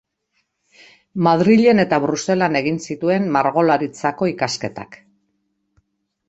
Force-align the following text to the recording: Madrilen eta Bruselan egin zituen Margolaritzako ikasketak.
Madrilen 1.27 1.81
eta 1.83 1.99
Bruselan 2.05 2.59
egin 2.61 2.79
zituen 2.87 3.29
Margolaritzako 3.37 4.31
ikasketak. 4.33 4.99